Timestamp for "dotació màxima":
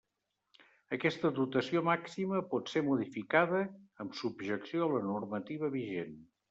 1.41-2.41